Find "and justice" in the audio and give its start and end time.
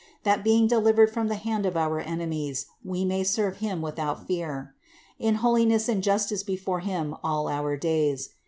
5.87-6.41